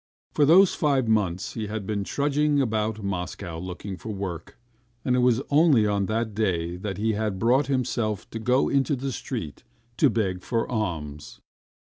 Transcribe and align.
For 0.33 0.45
those 0.45 0.73
five 0.73 1.07
months 1.07 1.53
he 1.53 1.67
had 1.67 1.85
been 1.85 2.03
trudging 2.03 2.59
about 2.59 3.03
Moscow 3.03 3.59
looking 3.59 3.97
for 3.97 4.09
work, 4.09 4.57
and 5.05 5.15
it 5.15 5.19
was 5.19 5.43
only 5.51 5.85
on 5.85 6.07
that 6.07 6.33
day 6.33 6.75
that 6.77 6.97
he 6.97 7.13
had 7.13 7.37
brought 7.37 7.67
himself 7.67 8.27
to 8.31 8.39
go 8.39 8.67
into 8.67 8.95
the 8.95 9.11
street 9.11 9.63
to 9.97 10.09
beg 10.09 10.41
for 10.41 10.67
alms. 10.67 11.39